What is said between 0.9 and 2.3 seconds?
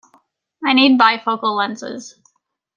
bifocal lenses.